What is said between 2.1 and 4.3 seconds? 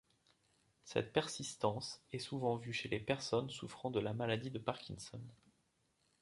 est souvent vue chez les personnes souffrant de la